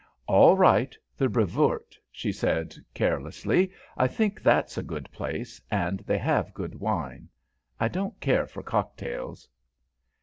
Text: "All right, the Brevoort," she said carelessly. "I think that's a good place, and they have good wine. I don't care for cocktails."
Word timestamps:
"All 0.25 0.57
right, 0.57 0.97
the 1.15 1.29
Brevoort," 1.29 1.95
she 2.11 2.31
said 2.31 2.73
carelessly. 2.95 3.71
"I 3.95 4.07
think 4.07 4.41
that's 4.41 4.75
a 4.75 4.81
good 4.81 5.11
place, 5.11 5.61
and 5.69 5.99
they 6.07 6.17
have 6.17 6.55
good 6.55 6.73
wine. 6.73 7.29
I 7.79 7.87
don't 7.87 8.19
care 8.19 8.47
for 8.47 8.63
cocktails." 8.63 9.47